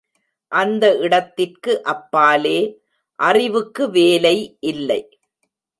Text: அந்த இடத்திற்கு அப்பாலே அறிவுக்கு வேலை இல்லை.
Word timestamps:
அந்த 0.51 0.85
இடத்திற்கு 0.97 1.83
அப்பாலே 1.83 2.57
அறிவுக்கு 3.19 3.89
வேலை 3.89 4.57
இல்லை. 4.59 5.01